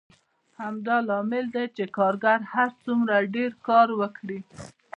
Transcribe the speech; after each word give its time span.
همدا 0.59 0.97
لامل 1.07 1.45
دی 1.55 1.65
چې 1.75 1.83
کارګر 1.97 2.39
هر 2.53 2.69
څومره 2.83 3.15
ډېر 3.35 3.51
کار 3.67 3.87
وکړي 3.99 4.39